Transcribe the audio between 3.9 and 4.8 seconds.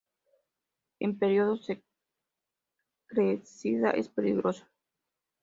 es peligroso.